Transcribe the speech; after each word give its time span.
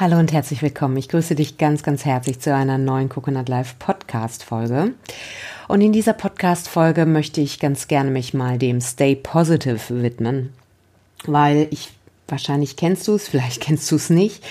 Hallo 0.00 0.18
und 0.18 0.32
herzlich 0.32 0.62
willkommen. 0.62 0.96
Ich 0.96 1.10
grüße 1.10 1.34
dich 1.34 1.58
ganz, 1.58 1.82
ganz 1.82 2.06
herzlich 2.06 2.40
zu 2.40 2.54
einer 2.54 2.78
neuen 2.78 3.10
Coconut 3.10 3.50
Live 3.50 3.78
Podcast 3.78 4.44
Folge. 4.44 4.94
Und 5.68 5.82
in 5.82 5.92
dieser 5.92 6.14
Podcast 6.14 6.70
Folge 6.70 7.04
möchte 7.04 7.42
ich 7.42 7.58
ganz 7.58 7.86
gerne 7.86 8.10
mich 8.10 8.32
mal 8.32 8.56
dem 8.56 8.80
Stay 8.80 9.14
Positive 9.14 9.78
widmen, 10.02 10.54
weil 11.26 11.68
ich, 11.70 11.90
wahrscheinlich 12.28 12.76
kennst 12.76 13.08
du 13.08 13.14
es, 13.16 13.28
vielleicht 13.28 13.60
kennst 13.60 13.90
du 13.90 13.96
es 13.96 14.08
nicht. 14.08 14.42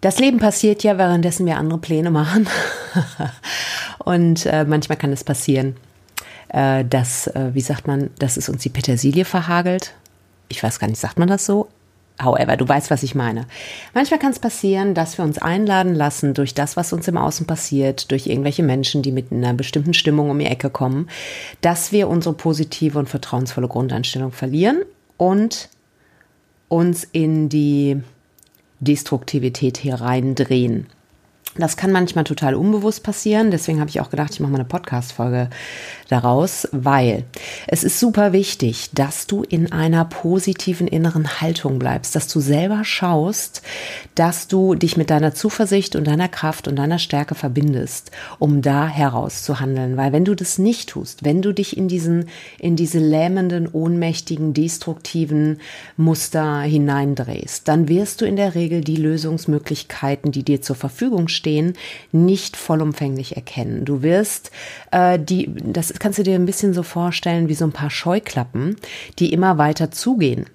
Das 0.00 0.18
Leben 0.18 0.38
passiert 0.38 0.82
ja, 0.82 0.98
währenddessen 0.98 1.46
wir 1.46 1.58
andere 1.58 1.78
Pläne 1.78 2.10
machen. 2.10 2.48
und 3.98 4.46
äh, 4.46 4.64
manchmal 4.64 4.98
kann 4.98 5.12
es 5.12 5.22
passieren, 5.22 5.76
äh, 6.48 6.84
dass, 6.84 7.28
äh, 7.28 7.50
wie 7.52 7.60
sagt 7.60 7.86
man, 7.86 8.10
dass 8.18 8.36
es 8.36 8.48
uns 8.48 8.62
die 8.62 8.70
Petersilie 8.70 9.26
verhagelt. 9.26 9.94
Ich 10.48 10.60
weiß 10.60 10.80
gar 10.80 10.88
nicht, 10.88 10.98
sagt 10.98 11.20
man 11.20 11.28
das 11.28 11.46
so? 11.46 11.68
However, 12.18 12.56
du 12.56 12.66
weißt, 12.66 12.90
was 12.90 13.02
ich 13.02 13.14
meine. 13.14 13.46
Manchmal 13.92 14.18
kann 14.18 14.32
es 14.32 14.38
passieren, 14.38 14.94
dass 14.94 15.18
wir 15.18 15.24
uns 15.24 15.36
einladen 15.36 15.94
lassen 15.94 16.32
durch 16.32 16.54
das, 16.54 16.76
was 16.76 16.94
uns 16.94 17.06
im 17.08 17.18
Außen 17.18 17.46
passiert, 17.46 18.10
durch 18.10 18.26
irgendwelche 18.26 18.62
Menschen, 18.62 19.02
die 19.02 19.12
mit 19.12 19.32
einer 19.32 19.52
bestimmten 19.52 19.92
Stimmung 19.92 20.30
um 20.30 20.38
die 20.38 20.46
Ecke 20.46 20.70
kommen, 20.70 21.08
dass 21.60 21.92
wir 21.92 22.08
unsere 22.08 22.34
positive 22.34 22.98
und 22.98 23.08
vertrauensvolle 23.08 23.68
Grundeinstellung 23.68 24.32
verlieren 24.32 24.78
und 25.18 25.68
uns 26.68 27.04
in 27.04 27.50
die 27.50 28.00
Destruktivität 28.80 29.84
hereindrehen. 29.84 30.86
Das 31.58 31.76
kann 31.76 31.92
manchmal 31.92 32.24
total 32.24 32.54
unbewusst 32.54 33.02
passieren. 33.02 33.50
Deswegen 33.50 33.80
habe 33.80 33.90
ich 33.90 34.00
auch 34.00 34.10
gedacht, 34.10 34.32
ich 34.32 34.40
mache 34.40 34.52
mal 34.52 34.58
eine 34.58 34.68
Podcast-Folge 34.68 35.50
daraus, 36.08 36.68
weil 36.72 37.24
es 37.66 37.84
ist 37.84 37.98
super 37.98 38.32
wichtig, 38.32 38.90
dass 38.92 39.26
du 39.26 39.42
in 39.42 39.72
einer 39.72 40.04
positiven 40.04 40.86
inneren 40.86 41.40
Haltung 41.40 41.78
bleibst, 41.78 42.14
dass 42.14 42.28
du 42.28 42.40
selber 42.40 42.84
schaust, 42.84 43.62
dass 44.14 44.48
du 44.48 44.74
dich 44.74 44.96
mit 44.96 45.10
deiner 45.10 45.34
Zuversicht 45.34 45.96
und 45.96 46.06
deiner 46.06 46.28
Kraft 46.28 46.68
und 46.68 46.76
deiner 46.76 46.98
Stärke 46.98 47.34
verbindest, 47.34 48.10
um 48.38 48.62
da 48.62 48.86
heraus 48.86 49.42
zu 49.42 49.60
handeln. 49.60 49.96
Weil 49.96 50.12
wenn 50.12 50.24
du 50.24 50.34
das 50.34 50.58
nicht 50.58 50.90
tust, 50.90 51.24
wenn 51.24 51.42
du 51.42 51.52
dich 51.52 51.76
in 51.76 51.88
diesen, 51.88 52.26
in 52.58 52.76
diese 52.76 52.98
lähmenden, 52.98 53.68
ohnmächtigen, 53.70 54.54
destruktiven 54.54 55.58
Muster 55.96 56.60
hineindrehst, 56.60 57.66
dann 57.68 57.88
wirst 57.88 58.20
du 58.20 58.26
in 58.26 58.36
der 58.36 58.54
Regel 58.54 58.82
die 58.82 58.96
Lösungsmöglichkeiten, 58.96 60.32
die 60.32 60.42
dir 60.42 60.62
zur 60.62 60.76
Verfügung 60.76 61.28
stehen, 61.28 61.45
stehen, 61.46 61.74
nicht 62.10 62.56
vollumfänglich 62.56 63.36
erkennen. 63.36 63.84
Du 63.84 64.02
wirst 64.02 64.50
äh, 64.90 65.16
die, 65.16 65.48
das 65.54 65.92
kannst 66.00 66.18
du 66.18 66.24
dir 66.24 66.34
ein 66.34 66.44
bisschen 66.44 66.74
so 66.74 66.82
vorstellen 66.82 67.48
wie 67.48 67.54
so 67.54 67.64
ein 67.64 67.72
paar 67.72 67.90
Scheuklappen, 67.90 68.76
die 69.20 69.32
immer 69.32 69.56
weiter 69.56 69.92
zugehen. 69.92 70.46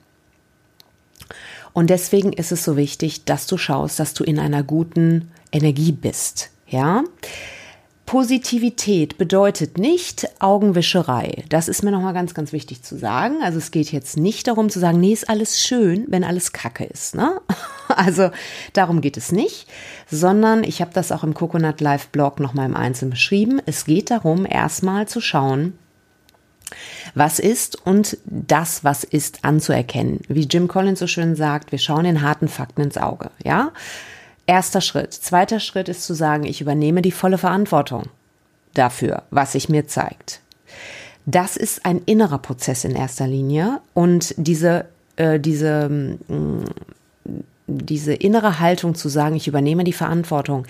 Und 1.72 1.90
deswegen 1.90 2.34
ist 2.34 2.52
es 2.52 2.66
so 2.66 2.76
wichtig, 2.76 3.24
dass 3.24 3.48
du 3.48 3.58
schaust, 3.58 4.02
dass 4.02 4.14
du 4.14 4.26
in 4.26 4.38
einer 4.38 4.64
guten 4.64 5.32
Energie 5.54 5.94
bist. 5.94 6.50
Ja. 6.68 7.06
Positivität 8.06 9.18
bedeutet 9.18 9.78
nicht 9.78 10.28
Augenwischerei. 10.40 11.46
Das 11.48 11.70
ist 11.70 11.84
mir 11.84 11.92
nochmal 11.92 12.14
ganz, 12.14 12.34
ganz 12.34 12.52
wichtig 12.52 12.84
zu 12.84 12.98
sagen. 12.98 13.38
Also 13.42 13.60
es 13.60 13.72
geht 13.72 13.94
jetzt 13.94 14.18
nicht 14.18 14.50
darum 14.50 14.70
zu 14.70 14.82
sagen, 14.82 15.00
nee, 15.00 15.14
ist 15.14 15.30
alles 15.30 15.62
schön, 15.62 16.04
wenn 16.10 16.26
alles 16.26 16.52
Kacke 16.52 16.84
ist. 16.84 17.16
Ne? 17.16 17.40
Also 17.98 18.32
darum 18.74 19.02
geht 19.02 19.18
es 19.18 19.32
nicht, 19.32 19.68
sondern 20.10 20.64
ich 20.64 20.82
habe 20.82 20.92
das 20.94 21.12
auch 21.12 21.24
im 21.24 21.34
Coconut 21.34 21.82
Live 21.82 22.08
Blog 22.10 22.40
nochmal 22.40 22.66
im 22.66 22.76
Einzelnen 22.76 23.12
beschrieben. 23.12 23.62
Es 23.66 23.86
geht 23.86 24.12
darum, 24.12 24.46
erstmal 24.46 25.08
zu 25.08 25.22
schauen, 25.22 25.78
was 27.16 27.40
ist 27.40 27.86
und 27.86 28.18
das, 28.26 28.84
was 28.84 29.04
ist, 29.04 29.44
anzuerkennen. 29.44 30.22
Wie 30.28 30.48
Jim 30.48 30.68
Collins 30.68 31.00
so 31.00 31.08
schön 31.08 31.36
sagt, 31.36 31.72
wir 31.72 31.80
schauen 31.80 32.06
den 32.06 32.22
harten 32.22 32.48
Fakten 32.48 32.82
ins 32.82 32.98
Auge. 32.98 33.30
Ja, 33.44 33.72
Erster 34.52 34.82
Schritt. 34.82 35.14
Zweiter 35.14 35.62
Schritt 35.62 35.88
ist 35.88 36.04
zu 36.04 36.14
sagen, 36.14 36.44
ich 36.44 36.60
übernehme 36.60 37.02
die 37.02 37.14
volle 37.14 37.38
Verantwortung 37.38 38.04
dafür, 38.74 39.24
was 39.30 39.54
sich 39.54 39.70
mir 39.70 39.88
zeigt. 39.88 40.42
Das 41.26 41.56
ist 41.56 41.86
ein 41.86 42.02
innerer 42.06 42.40
Prozess 42.40 42.84
in 42.84 42.96
erster 42.96 43.28
Linie 43.28 43.80
und 43.94 44.34
diese, 44.38 44.86
äh, 45.16 45.40
diese, 45.40 45.88
mh, 45.88 46.36
mm, 46.36 46.66
diese 47.78 48.14
innere 48.14 48.60
Haltung 48.60 48.96
zu 48.96 49.10
sagen, 49.10 49.36
ich 49.36 49.48
übernehme 49.48 49.84
die 49.84 49.94
Verantwortung, 49.94 50.66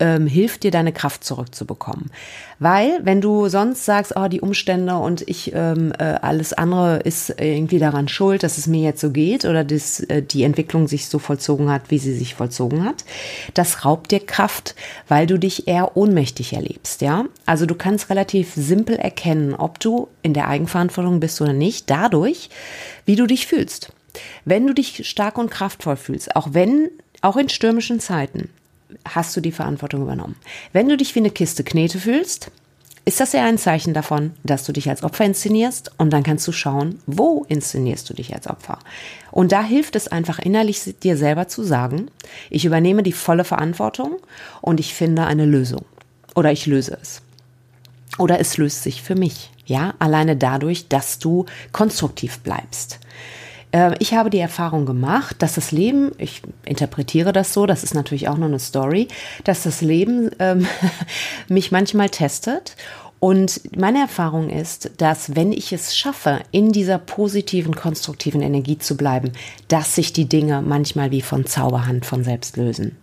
ähm, 0.00 0.26
hilft 0.26 0.62
dir, 0.62 0.70
deine 0.70 0.92
Kraft 0.92 1.24
zurückzubekommen. 1.24 2.10
Weil, 2.58 3.00
wenn 3.02 3.20
du 3.20 3.48
sonst 3.48 3.84
sagst, 3.84 4.14
oh, 4.16 4.28
die 4.28 4.40
Umstände 4.40 4.96
und 4.96 5.28
ich, 5.28 5.52
ähm, 5.54 5.92
äh, 5.98 6.04
alles 6.04 6.52
andere 6.52 6.98
ist 6.98 7.34
irgendwie 7.40 7.78
daran 7.78 8.08
schuld, 8.08 8.42
dass 8.42 8.58
es 8.58 8.66
mir 8.66 8.82
jetzt 8.82 9.00
so 9.00 9.10
geht 9.10 9.44
oder 9.44 9.64
dass 9.64 10.00
äh, 10.00 10.22
die 10.22 10.44
Entwicklung 10.44 10.88
sich 10.88 11.08
so 11.08 11.18
vollzogen 11.18 11.70
hat, 11.70 11.90
wie 11.90 11.98
sie 11.98 12.14
sich 12.14 12.34
vollzogen 12.34 12.84
hat, 12.84 13.04
das 13.54 13.84
raubt 13.84 14.10
dir 14.10 14.20
Kraft, 14.20 14.74
weil 15.08 15.26
du 15.26 15.38
dich 15.38 15.68
eher 15.68 15.96
ohnmächtig 15.96 16.54
erlebst, 16.54 17.02
ja? 17.02 17.24
Also 17.46 17.66
du 17.66 17.74
kannst 17.74 18.10
relativ 18.10 18.54
simpel 18.54 18.96
erkennen, 18.96 19.54
ob 19.54 19.80
du 19.80 20.08
in 20.22 20.34
der 20.34 20.48
Eigenverantwortung 20.48 21.20
bist 21.20 21.40
oder 21.40 21.52
nicht, 21.52 21.90
dadurch, 21.90 22.48
wie 23.04 23.16
du 23.16 23.26
dich 23.26 23.46
fühlst. 23.46 23.92
Wenn 24.44 24.66
du 24.66 24.74
dich 24.74 25.08
stark 25.08 25.38
und 25.38 25.50
kraftvoll 25.50 25.96
fühlst, 25.96 26.36
auch 26.36 26.48
wenn, 26.52 26.90
auch 27.20 27.36
in 27.36 27.48
stürmischen 27.48 28.00
Zeiten, 28.00 28.50
hast 29.08 29.36
du 29.36 29.40
die 29.40 29.52
Verantwortung 29.52 30.02
übernommen. 30.02 30.36
Wenn 30.72 30.88
du 30.88 30.96
dich 30.96 31.14
wie 31.14 31.20
eine 31.20 31.30
Kiste 31.30 31.64
Knete 31.64 31.98
fühlst, 31.98 32.50
ist 33.06 33.20
das 33.20 33.32
ja 33.32 33.44
ein 33.44 33.58
Zeichen 33.58 33.92
davon, 33.92 34.32
dass 34.44 34.64
du 34.64 34.72
dich 34.72 34.88
als 34.88 35.02
Opfer 35.02 35.26
inszenierst 35.26 35.92
und 35.98 36.10
dann 36.10 36.22
kannst 36.22 36.48
du 36.48 36.52
schauen, 36.52 37.00
wo 37.06 37.44
inszenierst 37.48 38.08
du 38.08 38.14
dich 38.14 38.34
als 38.34 38.48
Opfer. 38.48 38.78
Und 39.30 39.52
da 39.52 39.62
hilft 39.62 39.94
es 39.94 40.08
einfach 40.08 40.38
innerlich 40.38 40.94
dir 41.02 41.18
selber 41.18 41.46
zu 41.46 41.62
sagen, 41.62 42.08
ich 42.48 42.64
übernehme 42.64 43.02
die 43.02 43.12
volle 43.12 43.44
Verantwortung 43.44 44.16
und 44.62 44.80
ich 44.80 44.94
finde 44.94 45.26
eine 45.26 45.44
Lösung 45.44 45.84
oder 46.34 46.50
ich 46.50 46.64
löse 46.64 46.96
es. 47.00 47.20
Oder 48.18 48.40
es 48.40 48.56
löst 48.56 48.82
sich 48.82 49.02
für 49.02 49.16
mich, 49.16 49.50
ja, 49.66 49.94
alleine 49.98 50.36
dadurch, 50.36 50.88
dass 50.88 51.18
du 51.18 51.44
konstruktiv 51.72 52.38
bleibst. 52.38 53.00
Äh, 53.74 53.96
ich 53.98 54.14
habe 54.14 54.30
die 54.30 54.38
Erfahrung 54.38 54.86
gemacht, 54.86 55.36
dass 55.40 55.56
das 55.56 55.72
Leben, 55.72 56.12
ich 56.16 56.42
interpretiere 56.64 57.32
das 57.32 57.52
so, 57.52 57.66
das 57.66 57.82
ist 57.82 57.94
natürlich 57.94 58.28
auch 58.28 58.38
nur 58.38 58.48
eine 58.48 58.60
Story, 58.60 59.08
dass 59.42 59.64
das 59.64 59.80
Leben 59.80 60.30
ähm, 60.38 60.66
mich 61.48 61.72
manchmal 61.72 62.08
testet 62.08 62.76
und 63.18 63.60
meine 63.76 64.00
Erfahrung 64.00 64.50
ist, 64.50 64.92
dass 64.98 65.34
wenn 65.34 65.52
ich 65.52 65.72
es 65.72 65.96
schaffe, 65.96 66.40
in 66.50 66.72
dieser 66.72 66.98
positiven, 66.98 67.74
konstruktiven 67.74 68.42
Energie 68.42 68.78
zu 68.78 68.96
bleiben, 68.96 69.32
dass 69.68 69.94
sich 69.94 70.12
die 70.12 70.28
Dinge 70.28 70.62
manchmal 70.62 71.10
wie 71.10 71.22
von 71.22 71.46
Zauberhand 71.46 72.06
von 72.06 72.22
selbst 72.22 72.56
lösen. 72.56 72.96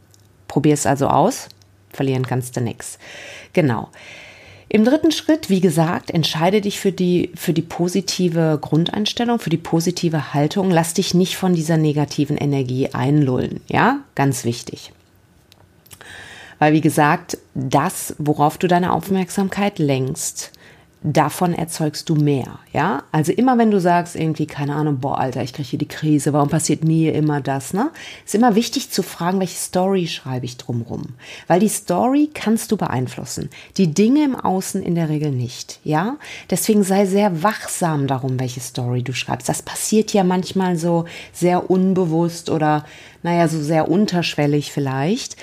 Probier 0.47 0.75
es 0.75 0.85
also 0.85 1.07
aus, 1.07 1.49
verlieren 1.89 2.25
kannst 2.25 2.55
du 2.55 2.61
nichts. 2.61 2.99
Genau. 3.53 3.89
Im 4.73 4.85
dritten 4.85 5.11
Schritt, 5.11 5.49
wie 5.49 5.59
gesagt, 5.59 6.11
entscheide 6.11 6.61
dich 6.61 6.79
für 6.79 6.93
die, 6.93 7.33
für 7.35 7.51
die 7.51 7.61
positive 7.61 8.57
Grundeinstellung, 8.61 9.37
für 9.37 9.49
die 9.49 9.57
positive 9.57 10.33
Haltung. 10.33 10.71
Lass 10.71 10.93
dich 10.93 11.13
nicht 11.13 11.35
von 11.35 11.53
dieser 11.53 11.75
negativen 11.75 12.37
Energie 12.37 12.87
einlullen. 12.93 13.59
Ja, 13.67 13.99
ganz 14.15 14.45
wichtig. 14.45 14.93
Weil, 16.57 16.71
wie 16.71 16.79
gesagt, 16.79 17.37
das, 17.53 18.15
worauf 18.17 18.57
du 18.57 18.69
deine 18.69 18.93
Aufmerksamkeit 18.93 19.77
lenkst, 19.77 20.53
davon 21.03 21.53
erzeugst 21.53 22.09
du 22.09 22.16
mehr, 22.16 22.59
ja? 22.73 23.03
Also 23.12 23.31
immer 23.31 23.57
wenn 23.57 23.72
du 23.72 23.79
sagst 23.79 24.16
irgendwie, 24.16 24.45
keine 24.45 24.75
Ahnung, 24.75 25.00
boah, 25.00 25.17
Alter, 25.17 25.41
ich 25.41 25.51
kriege 25.51 25.67
hier 25.67 25.79
die 25.79 25.88
Krise, 25.88 26.31
warum 26.31 26.50
passiert 26.50 26.84
mir 26.84 27.16
immer 27.16 27.41
das, 27.41 27.73
ne? 27.73 27.89
Ist 28.23 28.35
immer 28.35 28.53
wichtig 28.53 28.91
zu 28.91 29.01
fragen, 29.01 29.40
welche 29.40 29.57
Story 29.57 30.06
schreibe 30.06 30.45
ich 30.45 30.57
drumrum? 30.57 31.16
Weil 31.47 31.59
die 31.59 31.69
Story 31.69 32.29
kannst 32.31 32.72
du 32.72 32.78
beeinflussen. 32.78 33.50
Die 33.78 33.91
Dinge 33.94 34.23
im 34.23 34.35
Außen 34.35 34.84
in 34.84 34.94
der 34.94 35.09
Regel 35.09 35.31
nicht, 35.31 35.79
ja? 35.84 36.17
Deswegen 36.52 36.84
sei 36.84 37.08
sehr 37.08 37.41
wachsam 37.41 38.05
darum, 38.05 38.40
welche 38.40 38.59
Story 38.59 39.02
du 39.02 39.14
schreibst. 39.14 39.49
Das 39.49 39.64
passiert 39.64 40.14
ja 40.14 40.23
manchmal 40.23 40.78
so 40.78 41.05
sehr 41.34 41.72
unbewusst 41.72 42.52
oder, 42.52 42.85
naja, 43.23 43.47
so 43.47 43.59
sehr 43.59 43.90
unterschwellig 43.90 44.72
vielleicht. 44.72 45.35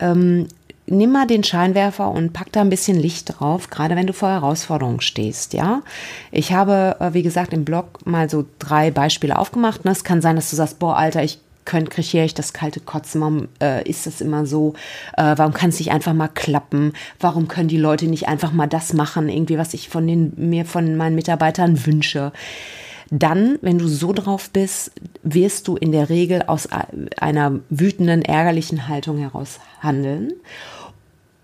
Ähm, 0.00 0.48
nimm 0.90 1.12
mal 1.12 1.26
den 1.26 1.44
Scheinwerfer 1.44 2.10
und 2.10 2.32
pack 2.32 2.52
da 2.52 2.60
ein 2.60 2.70
bisschen 2.70 2.98
Licht 2.98 3.38
drauf, 3.38 3.70
gerade 3.70 3.96
wenn 3.96 4.06
du 4.06 4.12
vor 4.12 4.30
Herausforderungen 4.30 5.00
stehst, 5.00 5.52
ja. 5.52 5.82
Ich 6.30 6.52
habe, 6.52 6.96
äh, 7.00 7.14
wie 7.14 7.22
gesagt, 7.22 7.52
im 7.52 7.64
Blog 7.64 8.06
mal 8.06 8.28
so 8.28 8.44
drei 8.58 8.90
Beispiele 8.90 9.38
aufgemacht. 9.38 9.84
Ne? 9.84 9.90
Es 9.90 10.04
kann 10.04 10.20
sein, 10.20 10.36
dass 10.36 10.50
du 10.50 10.56
sagst, 10.56 10.78
boah, 10.78 10.96
Alter, 10.96 11.22
ich 11.22 11.38
könnte, 11.64 11.90
kriege 11.90 12.24
ich 12.24 12.34
das 12.34 12.52
kalte 12.52 12.80
Kotzen, 12.80 13.20
warum 13.20 13.48
äh, 13.60 13.88
ist 13.88 14.06
das 14.06 14.20
immer 14.20 14.46
so, 14.46 14.72
äh, 15.16 15.34
warum 15.36 15.52
kann 15.52 15.68
es 15.68 15.78
nicht 15.78 15.92
einfach 15.92 16.14
mal 16.14 16.28
klappen, 16.28 16.94
warum 17.20 17.46
können 17.46 17.68
die 17.68 17.76
Leute 17.76 18.06
nicht 18.06 18.26
einfach 18.26 18.52
mal 18.52 18.66
das 18.66 18.94
machen, 18.94 19.28
irgendwie, 19.28 19.58
was 19.58 19.74
ich 19.74 19.90
von 19.90 20.06
den, 20.06 20.32
mir 20.36 20.64
von 20.64 20.96
meinen 20.96 21.14
Mitarbeitern 21.14 21.84
wünsche. 21.86 22.32
Dann, 23.10 23.58
wenn 23.62 23.78
du 23.78 23.88
so 23.88 24.12
drauf 24.12 24.50
bist, 24.50 24.92
wirst 25.22 25.68
du 25.68 25.76
in 25.76 25.92
der 25.92 26.10
Regel 26.10 26.42
aus 26.42 26.68
einer 27.18 27.60
wütenden, 27.70 28.22
ärgerlichen 28.22 28.88
Haltung 28.88 29.18
heraus 29.18 29.60
handeln. 29.80 30.34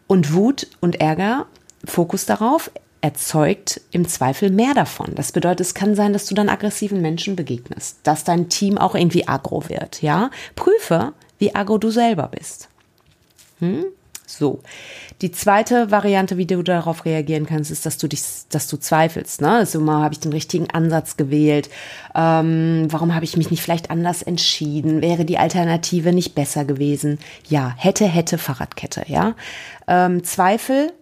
Und 0.06 0.34
Wut 0.34 0.66
und 0.80 1.00
Ärger, 1.00 1.46
Fokus 1.84 2.26
darauf, 2.26 2.70
erzeugt 3.00 3.80
im 3.90 4.08
Zweifel 4.08 4.50
mehr 4.50 4.72
davon. 4.74 5.14
Das 5.14 5.32
bedeutet, 5.32 5.60
es 5.60 5.74
kann 5.74 5.94
sein, 5.94 6.12
dass 6.14 6.26
du 6.26 6.34
dann 6.34 6.48
aggressiven 6.48 7.02
Menschen 7.02 7.36
begegnest, 7.36 7.98
dass 8.02 8.24
dein 8.24 8.48
Team 8.48 8.78
auch 8.78 8.94
irgendwie 8.94 9.28
aggro 9.28 9.68
wird, 9.68 10.00
ja? 10.00 10.30
Prüfe, 10.56 11.12
wie 11.38 11.54
aggro 11.54 11.76
du 11.76 11.90
selber 11.90 12.28
bist. 12.28 12.68
Hm? 13.58 13.84
So. 14.26 14.60
Die 15.20 15.30
zweite 15.30 15.90
Variante, 15.90 16.36
wie 16.36 16.46
du 16.46 16.62
darauf 16.62 17.04
reagieren 17.04 17.46
kannst, 17.46 17.70
ist, 17.70 17.86
dass 17.86 17.98
du 17.98 18.08
dich, 18.08 18.22
dass 18.50 18.66
du 18.66 18.76
zweifelst. 18.76 19.40
Ne? 19.40 19.50
Also 19.50 19.80
mal 19.80 20.02
habe 20.02 20.14
ich 20.14 20.20
den 20.20 20.32
richtigen 20.32 20.70
Ansatz 20.70 21.16
gewählt? 21.16 21.68
Ähm, 22.14 22.86
warum 22.90 23.14
habe 23.14 23.24
ich 23.24 23.36
mich 23.36 23.50
nicht 23.50 23.62
vielleicht 23.62 23.90
anders 23.90 24.22
entschieden? 24.22 25.02
Wäre 25.02 25.24
die 25.24 25.38
Alternative 25.38 26.12
nicht 26.12 26.34
besser 26.34 26.64
gewesen? 26.64 27.18
Ja, 27.48 27.74
hätte, 27.76 28.06
hätte 28.06 28.38
Fahrradkette. 28.38 29.04
Ja, 29.06 29.34
ähm, 29.86 30.24
Zweifel 30.24 30.92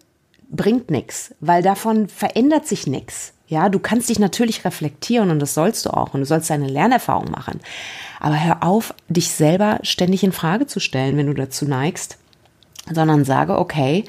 bringt 0.51 0.91
nichts, 0.91 1.35
weil 1.41 1.63
davon 1.63 2.09
verändert 2.09 2.67
sich 2.67 2.87
nichts. 2.87 3.33
Ja, 3.47 3.69
du 3.69 3.79
kannst 3.79 4.09
dich 4.09 4.19
natürlich 4.19 4.65
reflektieren 4.65 5.31
und 5.31 5.39
das 5.39 5.55
sollst 5.55 5.85
du 5.87 5.91
auch 5.91 6.15
und 6.15 6.21
du 6.21 6.27
sollst 6.27 6.49
deine 6.51 6.69
Lernerfahrung 6.69 7.31
machen. 7.31 7.61
Aber 8.19 8.43
hör 8.43 8.63
auf, 8.63 8.95
dich 9.09 9.31
selber 9.31 9.79
ständig 9.83 10.25
in 10.25 10.33
Frage 10.33 10.67
zu 10.67 10.81
stellen, 10.81 11.17
wenn 11.17 11.27
du 11.27 11.35
dazu 11.35 11.67
neigst 11.67 12.19
sondern 12.91 13.25
sage, 13.25 13.59
okay, 13.59 14.05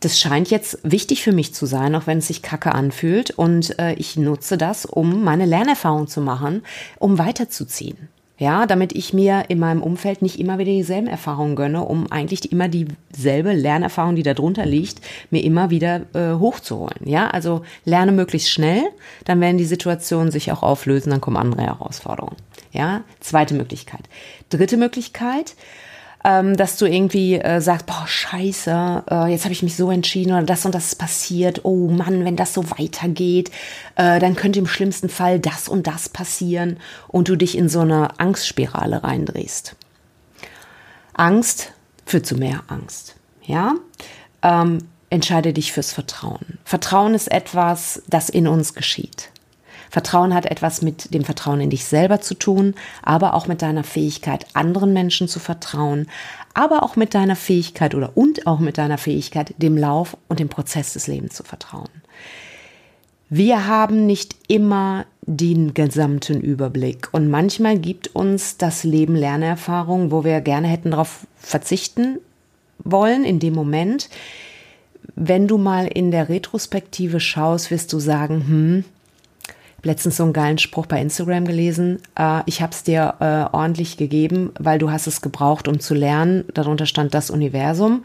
das 0.00 0.18
scheint 0.18 0.50
jetzt 0.50 0.78
wichtig 0.82 1.22
für 1.22 1.32
mich 1.32 1.54
zu 1.54 1.66
sein, 1.66 1.94
auch 1.94 2.06
wenn 2.06 2.18
es 2.18 2.26
sich 2.26 2.42
kacke 2.42 2.74
anfühlt. 2.74 3.30
Und 3.30 3.78
äh, 3.78 3.94
ich 3.94 4.16
nutze 4.16 4.58
das, 4.58 4.84
um 4.84 5.22
meine 5.22 5.46
Lernerfahrung 5.46 6.08
zu 6.08 6.20
machen, 6.20 6.62
um 6.98 7.18
weiterzuziehen. 7.18 8.08
Ja, 8.38 8.66
damit 8.66 8.92
ich 8.92 9.12
mir 9.12 9.44
in 9.48 9.60
meinem 9.60 9.82
Umfeld 9.82 10.20
nicht 10.20 10.40
immer 10.40 10.58
wieder 10.58 10.72
dieselben 10.72 11.06
Erfahrungen 11.06 11.54
gönne, 11.54 11.84
um 11.84 12.10
eigentlich 12.10 12.50
immer 12.50 12.66
dieselbe 12.66 13.52
Lernerfahrung, 13.52 14.16
die 14.16 14.24
da 14.24 14.34
drunter 14.34 14.66
liegt, 14.66 15.00
mir 15.30 15.44
immer 15.44 15.70
wieder 15.70 16.06
äh, 16.14 16.34
hochzuholen. 16.36 17.06
Ja, 17.06 17.30
also 17.30 17.62
lerne 17.84 18.10
möglichst 18.10 18.50
schnell, 18.50 18.82
dann 19.24 19.40
werden 19.40 19.58
die 19.58 19.64
Situationen 19.64 20.32
sich 20.32 20.50
auch 20.50 20.64
auflösen, 20.64 21.10
dann 21.10 21.20
kommen 21.20 21.36
andere 21.36 21.62
Herausforderungen. 21.62 22.34
Ja, 22.72 23.02
zweite 23.20 23.54
Möglichkeit. 23.54 24.08
Dritte 24.48 24.76
Möglichkeit, 24.76 25.54
ähm, 26.24 26.56
dass 26.56 26.76
du 26.76 26.86
irgendwie 26.86 27.34
äh, 27.34 27.60
sagst, 27.60 27.86
boah, 27.86 28.06
scheiße, 28.06 29.04
äh, 29.10 29.26
jetzt 29.30 29.44
habe 29.44 29.52
ich 29.52 29.62
mich 29.62 29.76
so 29.76 29.90
entschieden 29.90 30.32
oder 30.32 30.44
das 30.44 30.64
und 30.64 30.74
das 30.74 30.86
ist 30.86 30.94
passiert. 30.96 31.64
Oh 31.64 31.88
Mann, 31.88 32.24
wenn 32.24 32.36
das 32.36 32.54
so 32.54 32.70
weitergeht, 32.70 33.50
äh, 33.96 34.20
dann 34.20 34.36
könnte 34.36 34.58
im 34.58 34.66
schlimmsten 34.66 35.08
Fall 35.08 35.40
das 35.40 35.68
und 35.68 35.86
das 35.86 36.08
passieren 36.08 36.78
und 37.08 37.28
du 37.28 37.36
dich 37.36 37.56
in 37.56 37.68
so 37.68 37.80
eine 37.80 38.18
Angstspirale 38.20 39.02
reindrehst. 39.02 39.76
Angst 41.14 41.72
führt 42.06 42.26
zu 42.26 42.36
mehr 42.36 42.62
Angst. 42.68 43.16
Ja, 43.44 43.74
ähm, 44.42 44.78
entscheide 45.10 45.52
dich 45.52 45.72
fürs 45.72 45.92
Vertrauen. 45.92 46.58
Vertrauen 46.64 47.14
ist 47.14 47.30
etwas, 47.30 48.02
das 48.06 48.28
in 48.28 48.46
uns 48.48 48.74
geschieht. 48.74 49.30
Vertrauen 49.92 50.32
hat 50.32 50.46
etwas 50.46 50.80
mit 50.80 51.12
dem 51.12 51.22
Vertrauen 51.22 51.60
in 51.60 51.68
dich 51.68 51.84
selber 51.84 52.22
zu 52.22 52.32
tun, 52.32 52.74
aber 53.02 53.34
auch 53.34 53.46
mit 53.46 53.60
deiner 53.60 53.84
Fähigkeit, 53.84 54.46
anderen 54.54 54.94
Menschen 54.94 55.28
zu 55.28 55.38
vertrauen, 55.38 56.06
aber 56.54 56.82
auch 56.82 56.96
mit 56.96 57.12
deiner 57.12 57.36
Fähigkeit 57.36 57.94
oder 57.94 58.16
und 58.16 58.46
auch 58.46 58.58
mit 58.58 58.78
deiner 58.78 58.96
Fähigkeit, 58.96 59.54
dem 59.58 59.76
Lauf 59.76 60.16
und 60.28 60.40
dem 60.40 60.48
Prozess 60.48 60.94
des 60.94 61.08
Lebens 61.08 61.34
zu 61.34 61.42
vertrauen. 61.42 61.90
Wir 63.28 63.66
haben 63.66 64.06
nicht 64.06 64.34
immer 64.48 65.04
den 65.26 65.74
gesamten 65.74 66.40
Überblick 66.40 67.10
und 67.12 67.28
manchmal 67.28 67.78
gibt 67.78 68.16
uns 68.16 68.56
das 68.56 68.84
Leben 68.84 69.14
Lernerfahrung, 69.14 70.10
wo 70.10 70.24
wir 70.24 70.40
gerne 70.40 70.68
hätten 70.68 70.92
darauf 70.92 71.26
verzichten 71.36 72.16
wollen 72.82 73.24
in 73.24 73.40
dem 73.40 73.52
Moment. 73.52 74.08
Wenn 75.16 75.48
du 75.48 75.58
mal 75.58 75.86
in 75.86 76.10
der 76.10 76.30
Retrospektive 76.30 77.20
schaust, 77.20 77.70
wirst 77.70 77.92
du 77.92 77.98
sagen, 77.98 78.46
hm, 78.46 78.84
letztens 79.82 80.16
so 80.16 80.24
einen 80.24 80.32
geilen 80.32 80.58
Spruch 80.58 80.86
bei 80.86 81.00
Instagram 81.00 81.44
gelesen. 81.44 82.00
Äh, 82.18 82.42
ich 82.46 82.62
habe 82.62 82.72
es 82.72 82.82
dir 82.82 83.14
äh, 83.20 83.54
ordentlich 83.56 83.96
gegeben, 83.96 84.52
weil 84.58 84.78
du 84.78 84.90
hast 84.90 85.06
es 85.06 85.20
gebraucht, 85.20 85.68
um 85.68 85.80
zu 85.80 85.94
lernen. 85.94 86.44
Darunter 86.54 86.86
stand 86.86 87.14
das 87.14 87.30
Universum, 87.30 88.04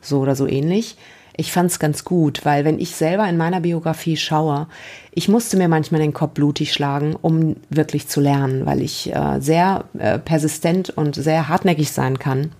so 0.00 0.20
oder 0.20 0.34
so 0.34 0.46
ähnlich. 0.46 0.96
Ich 1.40 1.52
fand 1.52 1.70
es 1.70 1.78
ganz 1.78 2.04
gut, 2.04 2.44
weil 2.44 2.64
wenn 2.64 2.80
ich 2.80 2.96
selber 2.96 3.28
in 3.28 3.36
meiner 3.36 3.60
Biografie 3.60 4.16
schaue, 4.16 4.66
ich 5.12 5.28
musste 5.28 5.56
mir 5.56 5.68
manchmal 5.68 6.00
den 6.00 6.12
Kopf 6.12 6.32
blutig 6.32 6.72
schlagen, 6.72 7.14
um 7.14 7.54
wirklich 7.70 8.08
zu 8.08 8.20
lernen, 8.20 8.66
weil 8.66 8.82
ich 8.82 9.14
äh, 9.14 9.38
sehr 9.38 9.84
äh, 9.96 10.18
persistent 10.18 10.90
und 10.90 11.14
sehr 11.14 11.48
hartnäckig 11.48 11.92
sein 11.92 12.18
kann. 12.18 12.50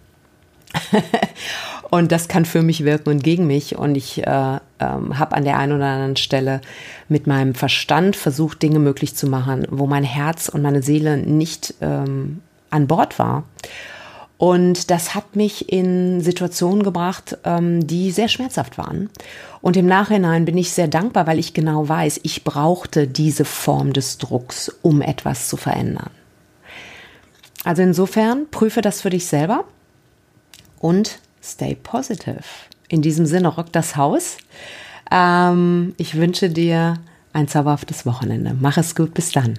Und 1.90 2.12
das 2.12 2.28
kann 2.28 2.44
für 2.44 2.62
mich 2.62 2.84
wirken 2.84 3.08
und 3.08 3.24
gegen 3.24 3.46
mich. 3.46 3.76
Und 3.76 3.94
ich 3.94 4.26
äh, 4.26 4.58
ähm, 4.78 5.18
habe 5.18 5.34
an 5.34 5.44
der 5.44 5.58
einen 5.58 5.72
oder 5.72 5.86
anderen 5.86 6.16
Stelle 6.16 6.60
mit 7.08 7.26
meinem 7.26 7.54
Verstand 7.54 8.14
versucht, 8.14 8.62
Dinge 8.62 8.78
möglich 8.78 9.14
zu 9.14 9.26
machen, 9.26 9.66
wo 9.70 9.86
mein 9.86 10.04
Herz 10.04 10.48
und 10.48 10.62
meine 10.62 10.82
Seele 10.82 11.16
nicht 11.16 11.74
ähm, 11.80 12.42
an 12.70 12.86
Bord 12.86 13.18
war. 13.18 13.44
Und 14.36 14.90
das 14.92 15.16
hat 15.16 15.34
mich 15.34 15.72
in 15.72 16.20
Situationen 16.20 16.84
gebracht, 16.84 17.38
ähm, 17.44 17.84
die 17.86 18.12
sehr 18.12 18.28
schmerzhaft 18.28 18.78
waren. 18.78 19.10
Und 19.60 19.76
im 19.76 19.86
Nachhinein 19.86 20.44
bin 20.44 20.56
ich 20.56 20.70
sehr 20.70 20.86
dankbar, 20.86 21.26
weil 21.26 21.40
ich 21.40 21.54
genau 21.54 21.88
weiß, 21.88 22.20
ich 22.22 22.44
brauchte 22.44 23.08
diese 23.08 23.44
Form 23.44 23.92
des 23.92 24.18
Drucks, 24.18 24.68
um 24.82 25.02
etwas 25.02 25.48
zu 25.48 25.56
verändern. 25.56 26.10
Also 27.64 27.82
insofern 27.82 28.46
prüfe 28.48 28.80
das 28.80 29.00
für 29.00 29.10
dich 29.10 29.26
selber 29.26 29.64
und 30.78 31.18
stay 31.42 31.74
positive. 31.74 32.44
In 32.88 33.02
diesem 33.02 33.26
Sinne, 33.26 33.48
rock 33.48 33.72
das 33.72 33.96
Haus. 33.96 34.38
Ähm, 35.10 35.94
ich 35.96 36.16
wünsche 36.16 36.50
dir 36.50 36.94
ein 37.32 37.48
zauberhaftes 37.48 38.06
Wochenende. 38.06 38.54
Mach 38.58 38.76
es 38.76 38.94
gut, 38.94 39.14
bis 39.14 39.32
dann. 39.32 39.58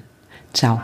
Ciao. 0.54 0.82